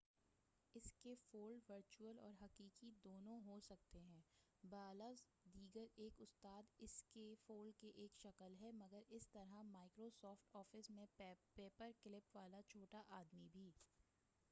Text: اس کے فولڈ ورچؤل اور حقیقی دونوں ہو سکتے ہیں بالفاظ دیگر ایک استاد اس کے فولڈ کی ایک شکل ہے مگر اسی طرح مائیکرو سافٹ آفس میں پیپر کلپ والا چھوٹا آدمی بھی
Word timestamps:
اس 0.75 0.91
کے 1.01 1.13
فولڈ 1.23 1.69
ورچؤل 1.69 2.19
اور 2.19 2.31
حقیقی 2.41 2.89
دونوں 3.03 3.35
ہو 3.45 3.57
سکتے 3.59 3.99
ہیں 3.99 4.21
بالفاظ 4.63 5.21
دیگر 5.53 5.85
ایک 5.95 6.21
استاد 6.21 6.71
اس 6.79 6.95
کے 7.11 7.33
فولڈ 7.45 7.75
کی 7.81 7.91
ایک 7.95 8.15
شکل 8.15 8.55
ہے 8.61 8.71
مگر 8.71 9.03
اسی 9.09 9.29
طرح 9.31 9.61
مائیکرو 9.67 10.09
سافٹ 10.11 10.55
آفس 10.55 10.89
میں 10.89 11.05
پیپر 11.57 11.91
کلپ 12.03 12.35
والا 12.35 12.61
چھوٹا 12.69 13.01
آدمی 13.19 13.47
بھی 13.53 13.69